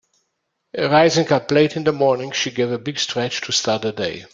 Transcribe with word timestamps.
Rising 0.75 1.31
up 1.31 1.51
late 1.51 1.75
in 1.75 1.83
the 1.83 1.91
morning 1.91 2.31
she 2.31 2.49
gave 2.49 2.71
a 2.71 2.79
big 2.79 2.97
stretch 2.97 3.39
to 3.41 3.51
start 3.51 3.83
the 3.83 3.91
day. 3.91 4.25